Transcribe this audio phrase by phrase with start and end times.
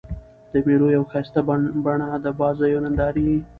[0.51, 1.41] د مېلو یوه ښایسته
[1.85, 3.39] بڼه د بازيو نندارې يي.